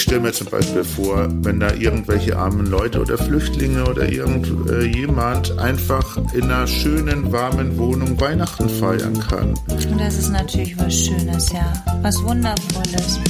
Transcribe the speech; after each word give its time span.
Ich 0.00 0.04
stelle 0.04 0.22
mir 0.22 0.32
zum 0.32 0.46
Beispiel 0.46 0.82
vor, 0.82 1.28
wenn 1.42 1.60
da 1.60 1.74
irgendwelche 1.74 2.34
armen 2.34 2.64
Leute 2.64 3.02
oder 3.02 3.18
Flüchtlinge 3.18 3.84
oder 3.84 4.08
irgendjemand 4.08 5.50
äh, 5.50 5.60
einfach 5.60 6.16
in 6.32 6.44
einer 6.44 6.66
schönen, 6.66 7.30
warmen 7.30 7.76
Wohnung 7.76 8.18
Weihnachten 8.18 8.66
feiern 8.70 9.20
kann. 9.28 9.52
Das 9.98 10.14
ist 10.14 10.30
natürlich 10.30 10.78
was 10.78 10.94
Schönes, 10.94 11.52
ja. 11.52 11.70
Was 12.00 12.16
Wundervolles. 12.22 13.20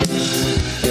Jetzt 0.00 0.83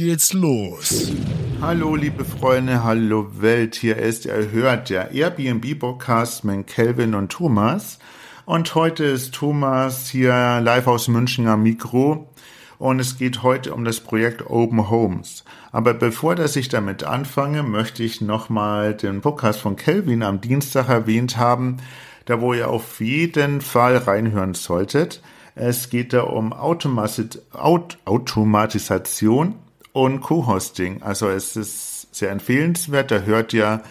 geht's 0.00 0.32
los. 0.32 1.12
Hallo 1.60 1.94
liebe 1.94 2.24
Freunde, 2.24 2.82
hallo 2.82 3.42
Welt. 3.42 3.74
Hier 3.74 3.98
ist, 3.98 4.24
ihr 4.24 4.50
hört 4.50 4.88
der 4.88 5.10
Airbnb-Podcast 5.10 6.42
mit 6.42 6.68
Kelvin 6.68 7.14
und 7.14 7.30
Thomas. 7.30 7.98
Und 8.46 8.74
heute 8.74 9.04
ist 9.04 9.34
Thomas 9.34 10.08
hier 10.08 10.62
live 10.62 10.86
aus 10.86 11.08
München 11.08 11.46
am 11.48 11.64
Mikro. 11.64 12.30
Und 12.78 12.98
es 12.98 13.18
geht 13.18 13.42
heute 13.42 13.74
um 13.74 13.84
das 13.84 14.00
Projekt 14.00 14.48
Open 14.48 14.88
Homes. 14.88 15.44
Aber 15.70 15.92
bevor 15.92 16.34
dass 16.34 16.56
ich 16.56 16.70
damit 16.70 17.04
anfange, 17.04 17.62
möchte 17.62 18.02
ich 18.02 18.22
nochmal 18.22 18.94
den 18.94 19.20
Podcast 19.20 19.60
von 19.60 19.76
Kelvin 19.76 20.22
am 20.22 20.40
Dienstag 20.40 20.88
erwähnt 20.88 21.36
haben, 21.36 21.76
da 22.24 22.40
wo 22.40 22.54
ihr 22.54 22.70
auf 22.70 23.02
jeden 23.02 23.60
Fall 23.60 23.98
reinhören 23.98 24.54
solltet. 24.54 25.20
Es 25.54 25.90
geht 25.90 26.14
da 26.14 26.22
um 26.22 26.54
Automatis 26.54 27.42
Automatisation 27.52 29.56
und 29.92 30.20
Co-Hosting. 30.20 31.02
Also 31.02 31.28
es 31.28 31.56
ist 31.56 32.14
sehr 32.14 32.30
empfehlenswert. 32.30 33.10
Da 33.10 33.20
hört 33.20 33.52
ja, 33.52 33.82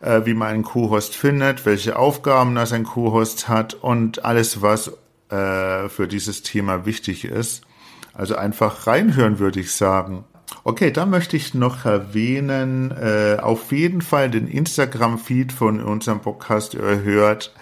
äh, 0.00 0.22
wie 0.24 0.34
man 0.34 0.48
einen 0.48 0.62
Co-Host 0.62 1.14
findet, 1.14 1.66
welche 1.66 1.98
Aufgaben 1.98 2.54
das 2.54 2.72
ein 2.72 2.84
Co-Host 2.84 3.48
hat 3.48 3.74
und 3.74 4.24
alles, 4.24 4.62
was 4.62 4.88
äh, 5.30 5.88
für 5.88 6.06
dieses 6.08 6.42
Thema 6.42 6.86
wichtig 6.86 7.24
ist. 7.24 7.62
Also 8.14 8.36
einfach 8.36 8.86
reinhören, 8.86 9.38
würde 9.38 9.60
ich 9.60 9.72
sagen. 9.72 10.24
Okay, 10.64 10.90
dann 10.90 11.10
möchte 11.10 11.36
ich 11.36 11.54
noch 11.54 11.84
erwähnen, 11.84 12.92
äh, 12.92 13.38
auf 13.40 13.72
jeden 13.72 14.00
Fall 14.00 14.30
den 14.30 14.48
Instagram-Feed 14.48 15.52
von 15.52 15.82
unserem 15.82 16.20
Podcast 16.20 16.74
ihr 16.74 17.02
hört 17.02 17.52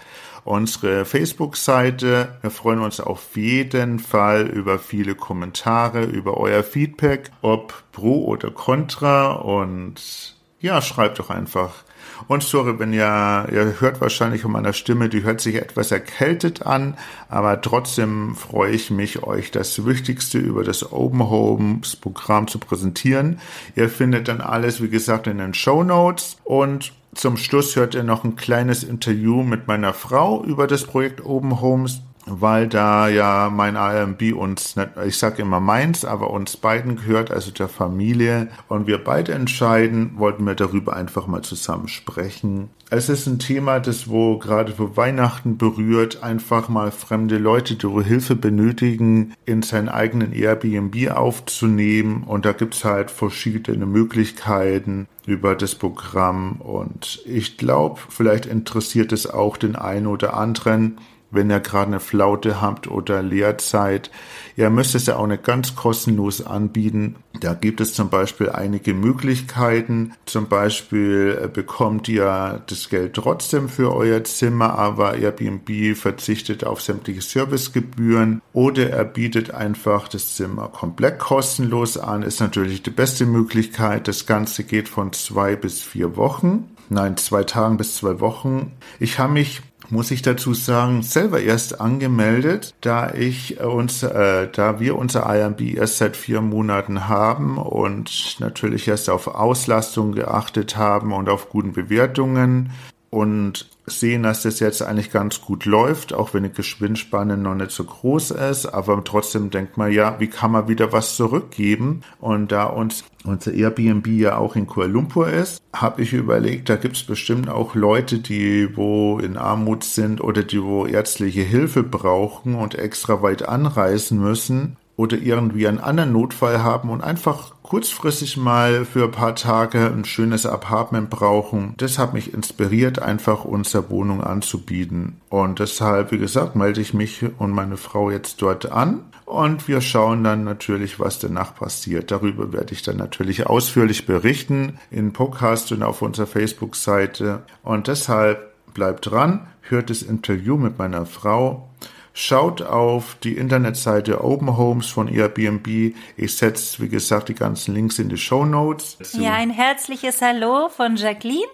unsere 0.45 1.05
Facebook-Seite. 1.05 2.37
Wir 2.41 2.50
freuen 2.50 2.81
uns 2.81 3.00
auf 3.00 3.37
jeden 3.37 3.99
Fall 3.99 4.47
über 4.47 4.78
viele 4.78 5.15
Kommentare, 5.15 6.05
über 6.05 6.37
euer 6.37 6.62
Feedback, 6.62 7.31
ob 7.43 7.84
pro 7.93 8.25
oder 8.27 8.50
contra 8.50 9.32
und 9.32 10.37
ja, 10.60 10.81
schreibt 10.81 11.19
doch 11.19 11.31
einfach. 11.31 11.84
Und 12.29 12.43
sorry, 12.43 12.79
wenn 12.79 12.93
ihr, 12.93 13.47
ihr 13.53 13.81
hört 13.81 14.01
wahrscheinlich 14.01 14.43
von 14.43 14.53
meiner 14.53 14.73
Stimme, 14.73 15.09
die 15.09 15.23
hört 15.23 15.41
sich 15.41 15.57
etwas 15.57 15.91
erkältet 15.91 16.65
an, 16.65 16.97
aber 17.29 17.61
trotzdem 17.61 18.35
freue 18.35 18.73
ich 18.73 18.91
mich, 18.91 19.23
euch 19.23 19.51
das 19.51 19.85
Wichtigste 19.85 20.39
über 20.39 20.65
das 20.65 20.93
Open 20.93 21.29
Homes 21.29 21.97
Programm 21.97 22.49
zu 22.49 22.59
präsentieren. 22.59 23.41
Ihr 23.77 23.89
findet 23.89 24.29
dann 24.29 24.41
alles, 24.41 24.83
wie 24.83 24.89
gesagt, 24.89 25.27
in 25.27 25.39
den 25.39 25.55
Show 25.55 25.83
Notes 25.83 26.39
und 26.45 26.93
zum 27.15 27.37
Schluss 27.37 27.77
hört 27.77 27.95
ihr 27.95 28.03
noch 28.03 28.25
ein 28.25 28.35
kleines 28.37 28.83
Interview 28.83 29.43
mit 29.43 29.69
meiner 29.69 29.95
Frau 29.95 30.43
über 30.43 30.67
das 30.67 30.85
Projekt 30.85 31.25
Open 31.25 31.61
Homes, 31.61 32.01
weil 32.27 32.69
da 32.69 33.09
ja 33.09 33.51
mein 33.53 33.77
AMB 33.77 34.35
uns, 34.35 34.75
ich 35.07 35.19
sage 35.19 35.43
immer 35.43 35.61
meins, 35.61 36.05
aber 36.05 36.31
uns 36.31 36.57
beiden 36.57 36.97
gehört, 36.97 37.31
also 37.31 37.51
der 37.51 37.69
Familie. 37.69 38.49
Und 38.69 38.87
wir 38.87 39.03
beide 39.03 39.33
entscheiden, 39.33 40.12
wollten 40.17 40.45
wir 40.45 40.55
darüber 40.55 40.97
einfach 40.97 41.27
mal 41.27 41.43
zusammen 41.43 41.89
sprechen. 41.89 42.71
Es 42.91 43.09
ist 43.09 43.27
ein 43.27 43.39
Thema, 43.39 43.81
das 43.81 44.09
wo 44.09 44.39
gerade 44.39 44.73
für 44.73 44.97
Weihnachten 44.97 45.59
berührt, 45.59 46.23
einfach 46.23 46.69
mal 46.69 46.93
fremde 46.93 47.39
Leute, 47.39 47.75
die 47.75 47.89
Hilfe 48.05 48.37
benötigen, 48.37 49.35
in 49.47 49.62
seinen 49.62 49.89
eigenen 49.89 50.33
Airbnb 50.33 51.11
aufzunehmen. 51.11 52.23
Und 52.25 52.45
da 52.45 52.53
gibt's 52.53 52.85
halt 52.85 53.11
verschiedene 53.11 53.87
Möglichkeiten 53.87 55.09
über 55.27 55.55
das 55.55 55.75
Programm. 55.75 56.61
Und 56.61 57.23
ich 57.25 57.56
glaube, 57.56 58.01
vielleicht 58.09 58.47
interessiert 58.47 59.12
es 59.12 59.27
auch 59.29 59.56
den 59.56 59.77
einen 59.77 60.06
oder 60.06 60.37
anderen, 60.37 60.99
wenn 61.34 61.50
ihr 61.50 61.61
gerade 61.61 61.89
eine 61.89 62.00
Flaute 62.00 62.61
habt 62.61 62.89
oder 62.89 63.22
Lehrzeit. 63.22 64.11
Ihr 64.56 64.71
müsst 64.71 64.95
es 64.95 65.06
ja 65.06 65.17
auch 65.17 65.27
nicht 65.27 65.45
ganz 65.45 65.75
kostenlos 65.75 66.45
anbieten. 66.45 67.17
Da 67.41 67.55
gibt 67.55 67.81
es 67.81 67.95
zum 67.95 68.11
Beispiel 68.11 68.50
einige 68.50 68.95
Möglichkeiten. 68.95 70.12
Zum 70.27 70.49
Beispiel 70.49 71.39
äh, 71.43 71.49
bekommt 71.49 72.09
ihr 72.09 72.62
das 72.67 72.89
Geld 72.89 73.15
trotzdem 73.15 73.69
für 73.69 73.94
euer 73.94 74.23
Zimmer, 74.25 74.78
aber 74.78 75.17
Airbnb 75.17 75.97
verzichtet 75.97 76.65
auf 76.65 76.81
sämtliche 76.81 77.23
Servicegebühren 77.23 78.41
oder 78.53 78.91
er 78.91 79.05
bietet 79.05 79.53
einfach 79.53 80.09
das 80.09 80.37
Zimmer 80.37 80.69
komplett 80.69 81.19
kostenlos 81.19 81.99
an. 81.99 82.23
Ist 82.23 82.41
natürlich 82.41 82.83
die 82.83 82.91
beste 82.91 83.27
Möglichkeit. 83.27 84.06
Das 84.06 84.27
Ganze 84.27 84.65
geht 84.65 84.89
von 84.89 85.12
zwei 85.12 85.56
bis 85.56 85.81
vier 85.81 86.17
Wochen. 86.17 86.71
Nein, 86.89 87.17
zwei 87.17 87.44
Tagen 87.44 87.77
bis 87.77 87.97
zwei 87.97 88.21
Wochen. 88.21 88.73
Ich 89.00 89.19
habe 89.19 89.33
mich 89.33 89.62
muss 89.91 90.11
ich 90.11 90.22
dazu 90.22 90.55
sagen, 90.55 91.03
selber 91.03 91.41
erst 91.41 91.81
angemeldet, 91.81 92.75
da 92.81 93.12
ich 93.12 93.61
uns, 93.61 94.03
äh, 94.03 94.49
da 94.50 94.81
wir 94.81 94.97
unser 94.97 95.33
IMB 95.34 95.77
erst 95.77 95.99
seit 95.99 96.17
vier 96.17 96.41
Monaten 96.41 97.09
haben 97.09 97.59
und 97.59 98.37
natürlich 98.41 98.89
erst 98.89 99.11
auf 99.11 99.27
Auslastung 99.27 100.12
geachtet 100.12 100.77
haben 100.77 101.12
und 101.12 101.28
auf 101.28 101.50
guten 101.50 101.73
Bewertungen 101.73 102.71
und 103.14 103.70
sehen, 103.86 104.25
dass 104.25 104.42
das 104.42 104.58
jetzt 104.58 104.82
eigentlich 104.82 105.12
ganz 105.12 105.41
gut 105.41 105.66
läuft, 105.66 106.12
auch 106.12 106.34
wenn 106.34 106.42
die 106.42 106.50
Geschwindspanne 106.50 107.36
noch 107.36 107.54
nicht 107.54 107.70
so 107.70 107.84
groß 107.84 108.32
ist, 108.32 108.66
aber 108.66 109.04
trotzdem 109.04 109.50
denkt 109.50 109.76
man 109.76 109.92
ja, 109.92 110.19
wie 110.19 110.26
kann 110.26 110.50
man 110.50 110.66
wieder 110.66 110.92
was 110.92 111.14
zurückgeben? 111.14 112.00
Und 112.20 112.50
da 112.50 112.64
uns 112.64 113.04
unser 113.25 113.52
Airbnb 113.52 114.08
ja 114.08 114.36
auch 114.36 114.56
in 114.56 114.66
Kuala 114.66 114.91
Lumpur 114.91 115.28
ist, 115.28 115.62
habe 115.72 116.02
ich 116.02 116.12
überlegt, 116.12 116.69
da 116.69 116.75
gibt 116.75 116.97
es 116.97 117.04
bestimmt 117.04 117.48
auch 117.48 117.76
Leute, 117.76 118.19
die 118.19 118.76
wo 118.76 119.20
in 119.20 119.36
Armut 119.36 119.84
sind 119.84 120.20
oder 120.20 120.42
die 120.42 120.62
wo 120.62 120.84
ärztliche 120.84 121.42
Hilfe 121.42 121.84
brauchen 121.84 122.56
und 122.56 122.75
extra 122.75 123.22
weit 123.22 123.48
anreisen 123.48 124.19
müssen 124.19 124.76
oder 124.96 125.19
irgendwie 125.19 125.69
einen 125.69 125.78
anderen 125.78 126.12
Notfall 126.12 126.64
haben 126.64 126.91
und 126.91 127.00
einfach 127.00 127.53
kurzfristig 127.64 128.36
mal 128.36 128.84
für 128.84 129.04
ein 129.04 129.10
paar 129.10 129.34
Tage 129.34 129.87
ein 129.87 130.05
schönes 130.05 130.44
Apartment 130.44 131.08
brauchen. 131.08 131.72
Das 131.78 131.99
hat 131.99 132.12
mich 132.12 132.34
inspiriert, 132.34 133.00
einfach 133.00 133.46
unsere 133.46 133.88
Wohnung 133.88 134.22
anzubieten. 134.22 135.20
Und 135.31 135.58
deshalb, 135.58 136.12
wie 136.12 136.19
gesagt, 136.19 136.56
melde 136.56 136.82
ich 136.82 136.93
mich 136.93 137.25
und 137.38 137.50
meine 137.52 137.78
Frau 137.78 138.11
jetzt 138.11 138.43
dort 138.43 138.70
an. 138.70 139.05
Und 139.25 139.66
wir 139.66 139.81
schauen 139.81 140.22
dann 140.22 140.44
natürlich, 140.44 141.00
was 141.00 141.19
danach 141.19 141.55
passiert. 141.55 142.11
Darüber 142.11 142.52
werde 142.52 142.75
ich 142.75 142.82
dann 142.82 142.99
natürlich 142.99 143.46
ausführlich 143.46 144.05
berichten 144.05 144.78
in 144.90 145.14
Podcast 145.14 145.72
und 145.72 145.82
auf 145.82 146.02
unserer 146.02 146.26
Facebook-Seite. 146.26 147.44
Und 147.62 147.88
deshalb 147.88 148.52
bleibt 148.75 149.10
dran, 149.10 149.46
hört 149.62 149.88
das 149.88 150.02
Interview 150.02 150.58
mit 150.58 150.78
meiner 150.78 151.06
Frau 151.06 151.70
Schaut 152.16 152.62
auf 152.62 153.16
die 153.25 153.37
Internetseite 153.37 154.22
Open 154.22 154.56
Homes 154.56 154.87
von 154.87 155.08
Airbnb. 155.08 155.94
Ich 156.16 156.37
setze, 156.37 156.81
wie 156.81 156.88
gesagt, 156.88 157.28
die 157.28 157.34
ganzen 157.34 157.75
Links 157.75 157.99
in 157.99 158.08
die 158.08 158.16
Show 158.16 158.44
Notes. 158.44 158.96
Ja, 159.14 159.34
ein 159.34 159.50
herzliches 159.50 160.22
Hallo 160.22 160.69
von 160.69 160.94
Jacqueline. 160.94 161.50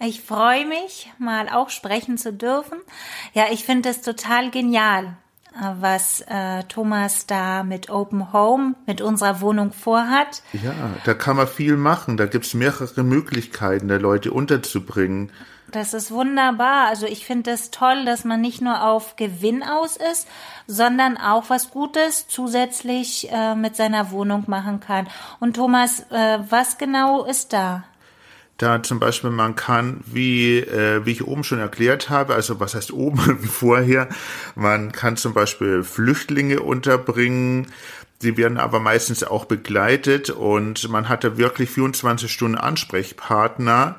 Ich 0.00 0.20
freue 0.20 0.66
mich, 0.66 1.10
mal 1.18 1.48
auch 1.48 1.70
sprechen 1.70 2.18
zu 2.18 2.34
dürfen. 2.34 2.78
Ja, 3.32 3.44
ich 3.50 3.64
finde 3.64 3.88
es 3.88 4.02
total 4.02 4.50
genial. 4.50 5.16
was 5.80 6.20
äh, 6.22 6.64
Thomas 6.64 7.26
da 7.26 7.62
mit 7.62 7.88
Open 7.88 8.32
Home, 8.32 8.74
mit 8.86 9.00
unserer 9.00 9.40
Wohnung 9.40 9.72
vorhat. 9.72 10.42
Ja, 10.52 10.74
da 11.04 11.14
kann 11.14 11.36
man 11.36 11.46
viel 11.46 11.76
machen. 11.76 12.16
Da 12.16 12.26
gibt's 12.26 12.54
mehrere 12.54 13.04
Möglichkeiten, 13.04 13.88
da 13.88 13.96
Leute 13.96 14.32
unterzubringen. 14.32 15.30
Das 15.74 15.92
ist 15.92 16.12
wunderbar. 16.12 16.86
Also 16.86 17.04
ich 17.04 17.26
finde 17.26 17.50
es 17.50 17.62
das 17.62 17.70
toll, 17.72 18.04
dass 18.04 18.24
man 18.24 18.40
nicht 18.40 18.60
nur 18.60 18.84
auf 18.84 19.16
Gewinn 19.16 19.64
aus 19.64 19.96
ist, 19.96 20.28
sondern 20.68 21.16
auch 21.16 21.50
was 21.50 21.72
Gutes 21.72 22.28
zusätzlich 22.28 23.28
äh, 23.32 23.56
mit 23.56 23.74
seiner 23.74 24.12
Wohnung 24.12 24.44
machen 24.46 24.78
kann. 24.78 25.08
Und 25.40 25.56
Thomas, 25.56 26.06
äh, 26.10 26.38
was 26.48 26.78
genau 26.78 27.24
ist 27.24 27.52
da? 27.52 27.82
Da 28.56 28.84
zum 28.84 29.00
Beispiel 29.00 29.30
man 29.30 29.56
kann, 29.56 30.04
wie, 30.06 30.58
äh, 30.58 31.04
wie 31.04 31.10
ich 31.10 31.26
oben 31.26 31.42
schon 31.42 31.58
erklärt 31.58 32.08
habe, 32.08 32.36
also 32.36 32.60
was 32.60 32.76
heißt 32.76 32.92
oben 32.92 33.42
wie 33.42 33.46
vorher, 33.48 34.08
man 34.54 34.92
kann 34.92 35.16
zum 35.16 35.34
Beispiel 35.34 35.82
Flüchtlinge 35.82 36.60
unterbringen, 36.60 37.66
Sie 38.20 38.36
werden 38.38 38.58
aber 38.58 38.78
meistens 38.78 39.24
auch 39.24 39.44
begleitet 39.44 40.30
und 40.30 40.88
man 40.88 41.08
hat 41.10 41.24
da 41.24 41.36
wirklich 41.36 41.68
24 41.68 42.32
Stunden 42.32 42.56
Ansprechpartner 42.56 43.98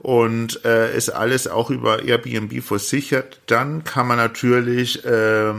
und 0.00 0.64
äh, 0.64 0.96
ist 0.96 1.10
alles 1.10 1.48
auch 1.48 1.70
über 1.70 2.02
Airbnb 2.04 2.62
versichert, 2.62 3.40
dann 3.46 3.84
kann 3.84 4.06
man 4.06 4.18
natürlich 4.18 5.04
äh, 5.04 5.52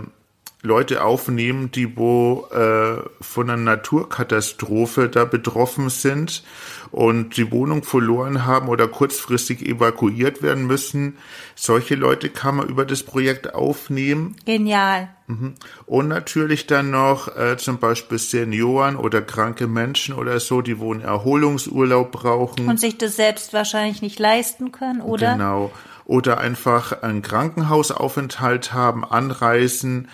Leute 0.61 1.05
aufnehmen, 1.05 1.71
die 1.71 1.95
wo 1.95 2.45
äh, 2.51 3.01
von 3.21 3.49
einer 3.49 3.61
Naturkatastrophe 3.61 5.07
da 5.07 5.23
betroffen 5.23 5.89
sind 5.89 6.43
und 6.91 7.37
die 7.37 7.49
Wohnung 7.49 7.83
verloren 7.83 8.45
haben 8.45 8.67
oder 8.67 8.89
kurzfristig 8.89 9.65
evakuiert 9.65 10.41
werden 10.41 10.67
müssen. 10.67 11.17
Solche 11.55 11.95
Leute 11.95 12.29
kann 12.29 12.57
man 12.57 12.67
über 12.67 12.83
das 12.83 13.03
Projekt 13.03 13.53
aufnehmen. 13.53 14.35
Genial. 14.43 15.09
Mhm. 15.27 15.53
Und 15.85 16.09
natürlich 16.09 16.67
dann 16.67 16.91
noch 16.91 17.33
äh, 17.37 17.55
zum 17.55 17.77
Beispiel 17.77 18.17
Senioren 18.17 18.97
oder 18.97 19.21
kranke 19.21 19.67
Menschen 19.67 20.13
oder 20.13 20.41
so, 20.41 20.61
die 20.61 20.79
wo 20.79 20.91
einen 20.91 21.03
Erholungsurlaub 21.03 22.11
brauchen. 22.11 22.67
Und 22.67 22.81
sich 22.81 22.97
das 22.97 23.15
selbst 23.15 23.53
wahrscheinlich 23.53 24.01
nicht 24.01 24.19
leisten 24.19 24.73
können, 24.73 24.99
oder? 24.99 25.33
Genau. 25.33 25.71
Oder 26.03 26.39
einfach 26.39 27.01
einen 27.01 27.21
Krankenhausaufenthalt 27.21 28.73
haben, 28.73 29.05
anreisen 29.05 30.09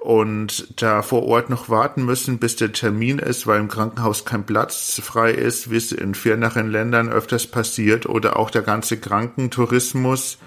und 0.00 0.80
da 0.80 1.02
vor 1.02 1.24
Ort 1.24 1.50
noch 1.50 1.68
warten 1.68 2.04
müssen, 2.04 2.38
bis 2.38 2.56
der 2.56 2.72
Termin 2.72 3.18
ist, 3.18 3.46
weil 3.46 3.60
im 3.60 3.68
Krankenhaus 3.68 4.24
kein 4.24 4.46
Platz 4.46 5.00
frei 5.02 5.30
ist, 5.30 5.70
wie 5.70 5.76
es 5.76 5.92
in 5.92 6.14
ferneren 6.14 6.70
Ländern 6.70 7.10
öfters 7.10 7.46
passiert, 7.46 8.06
oder 8.06 8.38
auch 8.38 8.50
der 8.50 8.62
ganze 8.62 8.98
Krankentourismus 8.98 10.38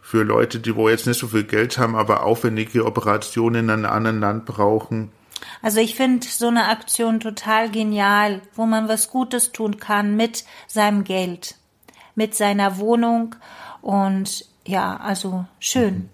für 0.00 0.22
Leute, 0.22 0.60
die 0.60 0.76
wo 0.76 0.88
jetzt 0.88 1.06
nicht 1.06 1.18
so 1.18 1.28
viel 1.28 1.44
Geld 1.44 1.76
haben, 1.76 1.96
aber 1.96 2.22
aufwendige 2.22 2.84
Operationen 2.84 3.64
in 3.64 3.70
einem 3.70 3.86
anderen 3.86 4.20
Land 4.20 4.44
brauchen. 4.46 5.10
Also 5.60 5.80
ich 5.80 5.96
finde 5.96 6.26
so 6.26 6.48
eine 6.48 6.68
Aktion 6.68 7.20
total 7.20 7.70
genial, 7.70 8.42
wo 8.54 8.64
man 8.64 8.88
was 8.88 9.10
Gutes 9.10 9.50
tun 9.50 9.78
kann 9.78 10.14
mit 10.16 10.44
seinem 10.68 11.02
Geld, 11.02 11.56
mit 12.14 12.34
seiner 12.34 12.78
Wohnung 12.78 13.34
und 13.82 14.46
ja, 14.66 14.96
also 14.96 15.46
schön. 15.58 16.08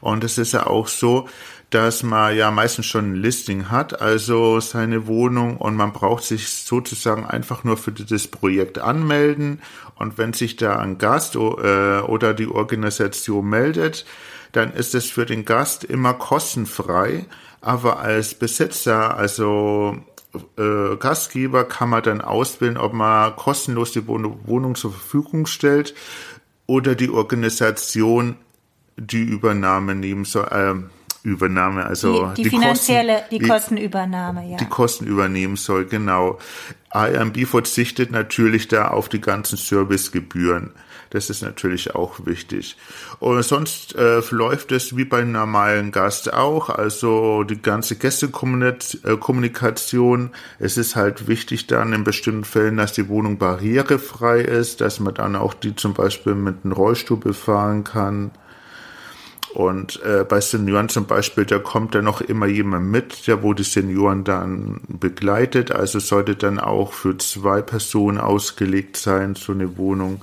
Und 0.00 0.24
es 0.24 0.38
ist 0.38 0.52
ja 0.52 0.66
auch 0.66 0.88
so, 0.88 1.28
dass 1.72 2.02
man 2.02 2.36
ja 2.36 2.50
meistens 2.50 2.84
schon 2.84 3.12
ein 3.12 3.16
Listing 3.16 3.70
hat, 3.70 4.02
also 4.02 4.60
seine 4.60 5.06
Wohnung 5.06 5.56
und 5.56 5.74
man 5.74 5.94
braucht 5.94 6.22
sich 6.22 6.48
sozusagen 6.48 7.24
einfach 7.24 7.64
nur 7.64 7.78
für 7.78 7.92
das 7.92 8.28
Projekt 8.28 8.78
anmelden 8.78 9.62
und 9.96 10.18
wenn 10.18 10.34
sich 10.34 10.56
da 10.56 10.76
ein 10.76 10.98
Gast 10.98 11.34
äh, 11.34 11.38
oder 11.38 12.34
die 12.34 12.46
Organisation 12.46 13.48
meldet, 13.48 14.04
dann 14.52 14.74
ist 14.74 14.94
es 14.94 15.10
für 15.10 15.24
den 15.24 15.46
Gast 15.46 15.82
immer 15.82 16.12
kostenfrei, 16.12 17.24
aber 17.62 18.00
als 18.00 18.34
Besitzer, 18.34 19.16
also 19.16 19.96
äh, 20.58 20.96
Gastgeber 20.96 21.64
kann 21.64 21.88
man 21.88 22.02
dann 22.02 22.20
auswählen, 22.20 22.76
ob 22.76 22.92
man 22.92 23.34
kostenlos 23.36 23.92
die 23.92 24.06
Wohnung 24.06 24.74
zur 24.74 24.92
Verfügung 24.92 25.46
stellt 25.46 25.94
oder 26.66 26.94
die 26.94 27.08
Organisation 27.08 28.36
die 28.98 29.22
Übernahme 29.22 29.94
nehmen 29.94 30.26
soll. 30.26 30.48
Äh, 30.50 31.01
Übernahme, 31.24 31.86
also 31.86 32.26
die, 32.28 32.34
die, 32.34 32.42
die 32.42 32.50
finanzielle, 32.50 33.14
Kosten, 33.14 33.28
die 33.30 33.48
Kostenübernahme, 33.48 34.50
ja. 34.50 34.56
Die 34.56 34.66
Kosten 34.66 35.06
übernehmen 35.06 35.56
soll, 35.56 35.86
genau. 35.86 36.38
IMB 36.92 37.46
verzichtet 37.46 38.10
natürlich 38.10 38.68
da 38.68 38.88
auf 38.88 39.08
die 39.08 39.20
ganzen 39.20 39.56
Servicegebühren. 39.56 40.72
Das 41.12 41.30
ist 41.30 41.42
natürlich 41.42 41.94
auch 41.94 42.24
wichtig. 42.24 42.76
Und 43.18 43.42
sonst 43.42 43.94
äh, 43.96 44.22
läuft 44.30 44.72
es 44.72 44.96
wie 44.96 45.04
bei 45.04 45.18
einem 45.18 45.32
normalen 45.32 45.92
Gast 45.92 46.32
auch, 46.32 46.70
also 46.70 47.44
die 47.44 47.60
ganze 47.60 47.96
Gästekommunikation. 47.96 50.30
Es 50.58 50.78
ist 50.78 50.96
halt 50.96 51.28
wichtig 51.28 51.66
dann 51.66 51.92
in 51.92 52.02
bestimmten 52.02 52.44
Fällen, 52.44 52.78
dass 52.78 52.94
die 52.94 53.08
Wohnung 53.08 53.36
barrierefrei 53.36 54.40
ist, 54.40 54.80
dass 54.80 55.00
man 55.00 55.12
dann 55.12 55.36
auch 55.36 55.52
die 55.52 55.76
zum 55.76 55.92
Beispiel 55.92 56.34
mit 56.34 56.64
einem 56.64 56.72
Rollstuhl 56.72 57.18
befahren 57.18 57.84
kann. 57.84 58.30
Und 59.54 60.00
äh, 60.02 60.24
bei 60.26 60.40
Senioren 60.40 60.88
zum 60.88 61.06
Beispiel, 61.06 61.44
da 61.44 61.58
kommt 61.58 61.94
dann 61.94 62.04
noch 62.04 62.22
immer 62.22 62.46
jemand 62.46 62.90
mit, 62.90 63.26
der 63.26 63.42
wo 63.42 63.52
die 63.52 63.64
Senioren 63.64 64.24
dann 64.24 64.80
begleitet. 64.88 65.72
Also 65.72 65.98
sollte 65.98 66.36
dann 66.36 66.58
auch 66.58 66.94
für 66.94 67.18
zwei 67.18 67.60
Personen 67.60 68.18
ausgelegt 68.18 68.96
sein, 68.96 69.34
so 69.34 69.52
eine 69.52 69.76
Wohnung. 69.76 70.22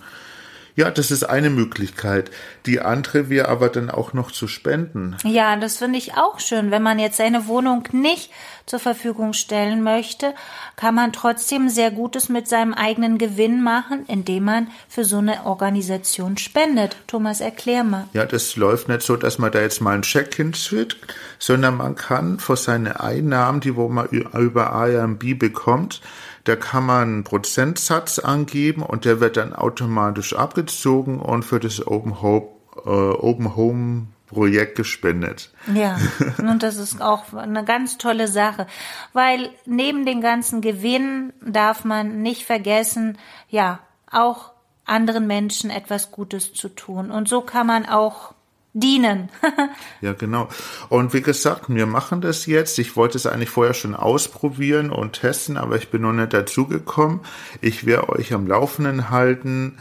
Ja, 0.76 0.90
das 0.90 1.12
ist 1.12 1.24
eine 1.24 1.50
Möglichkeit. 1.50 2.32
Die 2.70 2.82
andere 2.82 3.30
wäre 3.30 3.48
aber 3.48 3.70
dann 3.70 3.90
auch 3.90 4.14
noch 4.14 4.32
zu 4.32 4.48
spenden. 4.48 5.18
Ja, 5.24 5.56
das 5.56 5.78
finde 5.78 5.98
ich 5.98 6.14
auch 6.14 6.40
schön. 6.40 6.70
Wenn 6.70 6.84
man 6.84 7.00
jetzt 7.00 7.18
seine 7.18 7.48
Wohnung 7.48 7.88
nicht 7.94 8.30
zur 8.68 8.78
Verfügung 8.78 9.34
stellen 9.34 9.82
möchte, 9.82 10.36
kann 10.76 10.94
man 10.94 11.12
trotzdem 11.12 11.70
sehr 11.70 11.90
Gutes 11.90 12.30
mit 12.30 12.48
seinem 12.48 12.76
eigenen 12.76 13.18
Gewinn 13.18 13.64
machen, 13.64 14.06
indem 14.06 14.44
man 14.44 14.68
für 14.88 15.04
so 15.04 15.18
eine 15.18 15.48
Organisation 15.48 16.38
spendet. 16.38 16.96
Thomas, 17.08 17.42
erklär 17.42 17.84
mal. 17.84 18.08
Ja, 18.14 18.28
das 18.28 18.56
läuft 18.56 18.88
nicht 18.88 19.02
so, 19.02 19.16
dass 19.16 19.40
man 19.40 19.52
da 19.52 19.62
jetzt 19.62 19.82
mal 19.82 19.96
einen 19.96 20.04
Check 20.04 20.36
hinschickt, 20.36 20.98
sondern 21.40 21.76
man 21.76 21.96
kann 21.96 22.38
für 22.38 22.56
seine 22.56 23.00
Einnahmen, 23.00 23.62
die 23.62 23.76
wo 23.76 23.90
man 23.90 24.06
über 24.10 24.88
IMB 24.88 25.40
bekommt, 25.40 26.02
da 26.50 26.56
kann 26.56 26.86
man 26.86 27.02
einen 27.02 27.24
Prozentsatz 27.24 28.20
angeben 28.20 28.82
und 28.82 29.06
der 29.06 29.20
wird 29.20 29.38
dann 29.38 29.54
automatisch 29.54 30.36
abgezogen 30.36 31.20
und 31.20 31.44
für 31.44 31.60
das 31.60 31.86
Open 31.86 32.22
Home, 32.22 32.48
äh, 32.86 32.90
Open 32.90 33.56
Home 33.56 34.08
Projekt 34.30 34.76
gespendet. 34.76 35.52
Ja, 35.74 35.98
und 36.38 36.62
das 36.62 36.78
ist 36.78 37.02
auch 37.02 37.34
eine 37.34 37.66
ganz 37.66 37.98
tolle 37.98 38.28
Sache, 38.28 38.68
weil 39.12 39.50
neben 39.66 40.06
den 40.06 40.22
ganzen 40.22 40.62
Gewinnen 40.62 41.34
darf 41.42 41.84
man 41.84 42.22
nicht 42.22 42.46
vergessen, 42.46 43.18
ja, 43.50 43.80
auch 44.12 44.52
anderen 44.86 45.28
Menschen 45.28 45.70
etwas 45.70 46.12
Gutes 46.12 46.54
zu 46.54 46.70
tun. 46.70 47.12
Und 47.12 47.28
so 47.28 47.42
kann 47.42 47.68
man 47.68 47.86
auch 47.86 48.34
dienen. 48.74 49.30
ja, 50.02 50.14
genau. 50.14 50.48
Und 50.90 51.14
wie 51.14 51.22
gesagt, 51.22 51.66
wir 51.70 51.86
machen 51.86 52.22
das 52.22 52.46
jetzt. 52.46 52.78
Ich 52.80 52.96
wollte 52.96 53.18
es 53.18 53.26
eigentlich 53.26 53.50
vorher 53.50 53.74
schon 53.74 53.96
ausprobieren 53.96 54.92
und 54.92 55.14
testen, 55.14 55.58
aber 55.58 55.76
ich 55.76 55.90
bin 55.90 56.04
noch 56.04 56.14
nicht 56.14 56.34
dazugekommen. 56.34 57.22
Ich 57.62 57.86
werde 57.86 58.10
euch 58.10 58.34
am 58.34 58.48
Laufenden 58.48 59.10
halten. 59.10 59.78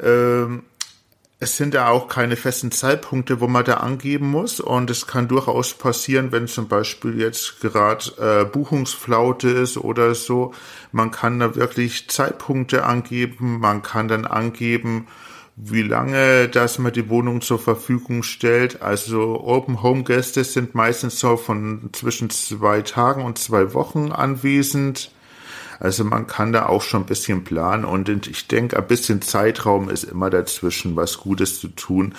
Ähm, 0.00 0.62
es 1.40 1.56
sind 1.56 1.74
ja 1.74 1.88
auch 1.88 2.08
keine 2.08 2.34
festen 2.34 2.72
Zeitpunkte, 2.72 3.40
wo 3.40 3.46
man 3.46 3.64
da 3.64 3.74
angeben 3.74 4.28
muss. 4.28 4.58
Und 4.58 4.90
es 4.90 5.06
kann 5.06 5.28
durchaus 5.28 5.72
passieren, 5.74 6.32
wenn 6.32 6.48
zum 6.48 6.66
Beispiel 6.66 7.20
jetzt 7.20 7.60
gerade 7.60 8.10
äh, 8.18 8.44
Buchungsflaute 8.44 9.48
ist 9.48 9.76
oder 9.76 10.16
so. 10.16 10.52
Man 10.90 11.12
kann 11.12 11.38
da 11.38 11.54
wirklich 11.54 12.08
Zeitpunkte 12.08 12.84
angeben. 12.84 13.60
Man 13.60 13.82
kann 13.82 14.08
dann 14.08 14.24
angeben, 14.24 15.06
wie 15.54 15.82
lange 15.82 16.48
dass 16.48 16.78
man 16.78 16.92
die 16.92 17.08
Wohnung 17.08 17.40
zur 17.40 17.60
Verfügung 17.60 18.24
stellt. 18.24 18.82
Also 18.82 19.40
Open 19.40 19.80
Home 19.82 20.02
Gäste 20.02 20.42
sind 20.42 20.74
meistens 20.74 21.20
so 21.20 21.36
von 21.36 21.90
zwischen 21.92 22.30
zwei 22.30 22.82
Tagen 22.82 23.24
und 23.24 23.38
zwei 23.38 23.74
Wochen 23.74 24.10
anwesend. 24.10 25.12
Also 25.80 26.04
man 26.04 26.26
kann 26.26 26.52
da 26.52 26.66
auch 26.66 26.82
schon 26.82 27.02
ein 27.02 27.06
bisschen 27.06 27.44
planen 27.44 27.84
und 27.84 28.08
ich 28.26 28.48
denke, 28.48 28.76
ein 28.76 28.86
bisschen 28.86 29.22
Zeitraum 29.22 29.88
ist 29.88 30.04
immer 30.04 30.30
dazwischen, 30.30 30.96
was 30.96 31.18
Gutes 31.18 31.60
zu 31.60 31.68
tun. 31.68 32.14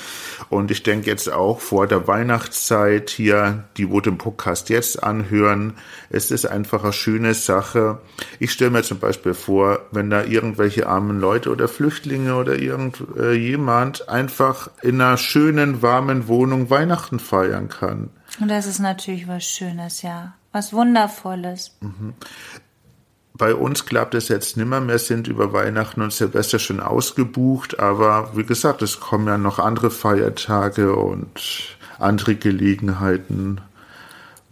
Und 0.50 0.72
ich 0.72 0.84
denke 0.84 1.10
jetzt 1.10 1.32
auch 1.32 1.60
vor 1.60 1.88
der 1.88 2.08
Weihnachtszeit 2.08 3.10
hier, 3.10 3.66
die 3.78 3.90
wo 3.90 4.00
den 4.00 4.18
Podcast 4.18 4.70
jetzt 4.70 5.04
anhören, 5.04 5.74
es 6.10 6.32
ist 6.32 6.46
einfach 6.46 6.84
eine 6.84 6.94
schöne 6.94 7.34
Sache. 7.34 8.00
Ich 8.40 8.52
stelle 8.52 8.72
mir 8.72 8.84
zum 8.84 9.00
Beispiel 9.00 9.34
vor, 9.34 9.80
wenn 9.92 10.10
da 10.10 10.24
irgendwelche 10.24 10.88
armen 10.88 11.20
Leute 11.20 11.52
oder 11.52 11.68
Flüchtlinge 11.68 12.36
oder 12.36 12.58
irgendjemand 12.58 14.02
äh, 14.02 14.12
einfach 14.12 14.70
in 14.82 15.02
einer 15.02 15.18
schönen, 15.18 15.82
warmen 15.82 16.28
Wohnung 16.28 16.70
Weihnachten 16.70 17.20
feiern 17.20 17.68
kann. 17.70 18.10
Und 18.40 18.50
das 18.50 18.68
ist 18.68 18.80
natürlich 18.80 19.28
was 19.28 19.44
Schönes, 19.44 20.02
ja. 20.02 20.34
Was 20.52 20.74
Wundervolles. 20.74 21.78
Mhm. 21.82 22.14
Bei 23.40 23.56
uns 23.56 23.86
klappt 23.86 24.16
es 24.16 24.28
jetzt 24.28 24.58
nimmer 24.58 24.82
mehr, 24.82 25.00
sind 25.00 25.30
über 25.30 25.54
Weihnachten 25.54 26.02
und 26.02 26.12
Silvester 26.12 26.60
schon 26.60 26.82
ausgebucht, 26.82 27.80
aber 27.80 28.36
wie 28.36 28.44
gesagt, 28.44 28.82
es 28.82 29.00
kommen 29.00 29.28
ja 29.28 29.38
noch 29.38 29.60
andere 29.60 29.92
Feiertage 29.92 30.94
und 30.94 31.78
andere 32.00 32.36
Gelegenheiten. 32.36 33.62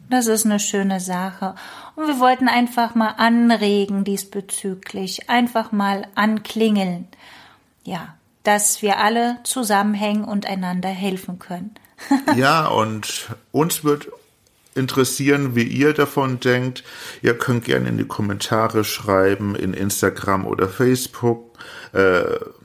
Das 0.10 0.28
ist 0.28 0.46
eine 0.46 0.62
schöne 0.62 1.02
Sache. 1.02 1.56
Und 1.98 2.08
wir 2.08 2.22
wollten 2.22 2.48
einfach 2.48 2.96
mal 2.96 3.16
anregen 3.18 4.06
diesbezüglich, 4.06 5.30
einfach 5.30 5.74
mal 5.74 6.08
anklingeln. 6.16 7.10
Ja, 7.84 8.16
dass 8.44 8.82
wir 8.82 9.00
alle 9.00 9.40
zusammenhängen 9.44 10.24
und 10.24 10.46
einander 10.46 10.88
helfen 10.88 11.40
können. 11.40 11.76
ja, 12.38 12.68
und 12.68 13.36
uns 13.52 13.84
wird 13.84 14.08
interessieren, 14.78 15.56
wie 15.56 15.64
ihr 15.64 15.94
davon 15.94 16.40
denkt. 16.40 16.84
Ihr 17.22 17.38
könnt 17.38 17.66
gerne 17.66 17.90
in 17.90 17.98
die 17.98 18.08
Kommentare 18.08 18.84
schreiben, 18.84 19.56
in 19.56 19.74
Instagram 19.74 20.46
oder 20.46 20.70
Facebook. 20.70 21.57
Äh, 21.94 22.24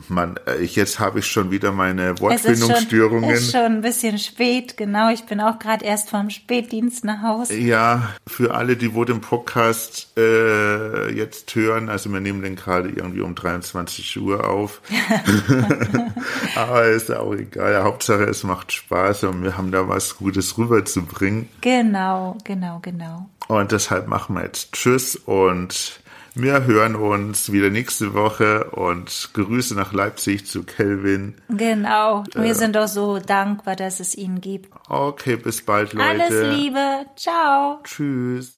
Mann, 0.08 0.38
äh, 0.46 0.62
jetzt 0.62 0.98
habe 0.98 1.20
ich 1.20 1.26
schon 1.26 1.50
wieder 1.50 1.72
meine 1.72 2.18
Wortfindungsstörungen. 2.20 3.30
Es 3.30 3.42
ist 3.42 3.52
schon, 3.52 3.60
ist 3.60 3.66
schon 3.66 3.76
ein 3.76 3.80
bisschen 3.82 4.18
spät, 4.18 4.76
genau. 4.76 5.10
Ich 5.10 5.24
bin 5.24 5.40
auch 5.40 5.58
gerade 5.58 5.84
erst 5.84 6.10
vom 6.10 6.30
Spätdienst 6.30 7.04
nach 7.04 7.22
Hause. 7.22 7.56
Ja, 7.56 8.14
für 8.26 8.54
alle, 8.54 8.76
die 8.76 8.94
wohl 8.94 9.06
den 9.06 9.20
Podcast 9.20 10.12
äh, 10.16 11.10
jetzt 11.12 11.54
hören, 11.54 11.88
also 11.88 12.10
wir 12.12 12.20
nehmen 12.20 12.42
den 12.42 12.56
gerade 12.56 12.88
irgendwie 12.88 13.20
um 13.20 13.34
23 13.34 14.20
Uhr 14.20 14.48
auf. 14.48 14.82
Aber 16.56 16.84
ist 16.86 17.10
auch 17.10 17.34
egal. 17.34 17.82
Hauptsache, 17.82 18.24
es 18.24 18.42
macht 18.44 18.72
Spaß 18.72 19.24
und 19.24 19.42
wir 19.42 19.56
haben 19.56 19.70
da 19.70 19.88
was 19.88 20.16
Gutes 20.16 20.58
rüberzubringen. 20.58 21.48
Genau, 21.60 22.36
genau, 22.44 22.80
genau. 22.82 23.28
Und 23.48 23.72
deshalb 23.72 24.08
machen 24.08 24.36
wir 24.36 24.42
jetzt 24.44 24.72
Tschüss 24.72 25.16
und 25.16 26.01
wir 26.34 26.64
hören 26.64 26.96
uns 26.96 27.52
wieder 27.52 27.70
nächste 27.70 28.14
Woche 28.14 28.70
und 28.70 29.30
Grüße 29.34 29.74
nach 29.74 29.92
Leipzig 29.92 30.46
zu 30.46 30.64
Kelvin. 30.64 31.34
Genau. 31.48 32.24
Wir 32.34 32.52
äh, 32.52 32.54
sind 32.54 32.76
auch 32.76 32.88
so 32.88 33.18
dankbar, 33.18 33.76
dass 33.76 34.00
es 34.00 34.14
ihn 34.14 34.40
gibt. 34.40 34.72
Okay, 34.88 35.36
bis 35.36 35.64
bald, 35.64 35.92
Leute. 35.92 36.08
Alles 36.08 36.56
Liebe. 36.56 37.06
Ciao. 37.16 37.80
Tschüss. 37.84 38.50